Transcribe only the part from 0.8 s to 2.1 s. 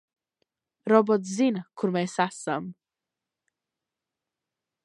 Robots zina, kur